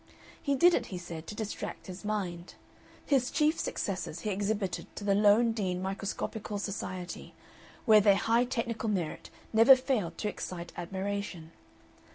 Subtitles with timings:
[0.41, 2.55] He did it, he said, "to distract his mind."
[3.05, 7.35] His chief successes he exhibited to the Lowndean Microscopical Society,
[7.85, 11.51] where their high technical merit never failed to excite admiration.